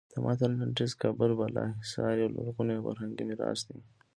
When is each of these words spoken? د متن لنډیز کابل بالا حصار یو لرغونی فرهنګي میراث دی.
د 0.11 0.13
متن 0.25 0.51
لنډیز 0.59 0.91
کابل 1.01 1.31
بالا 1.39 1.65
حصار 1.81 2.13
یو 2.21 2.33
لرغونی 2.35 2.77
فرهنګي 2.85 3.23
میراث 3.29 3.59
دی. 3.67 3.77